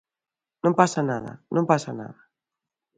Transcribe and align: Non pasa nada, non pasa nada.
Non 0.63 0.73
pasa 0.79 1.01
nada, 1.09 1.31
non 1.55 1.65
pasa 1.71 1.91
nada. 1.99 2.19